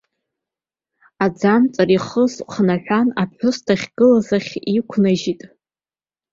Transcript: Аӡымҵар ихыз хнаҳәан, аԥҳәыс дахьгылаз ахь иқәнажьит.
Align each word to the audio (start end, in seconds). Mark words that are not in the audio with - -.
Аӡымҵар 1.25 1.89
ихыз 1.97 2.33
хнаҳәан, 2.51 3.07
аԥҳәыс 3.21 3.57
дахьгылаз 3.65 4.27
ахь 4.37 4.53
иқәнажьит. 4.77 5.41